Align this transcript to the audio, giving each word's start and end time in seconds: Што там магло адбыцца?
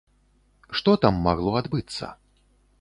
Што 0.79 0.95
там 1.05 1.21
магло 1.29 1.55
адбыцца? 1.63 2.13